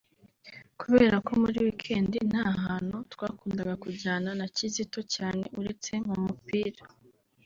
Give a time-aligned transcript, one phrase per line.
[0.81, 6.83] Kubera ko muri weekend nta hantu twakundaga kujyana na Kizito cyane uretse mu mupira